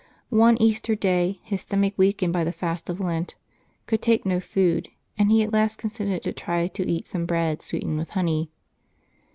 [0.33, 3.35] One Easter Day, his stomach, weakened by the fast of Lent,
[3.85, 7.61] could take no food, and he at last consented to try to eat some bread
[7.61, 8.49] sweetened with honey.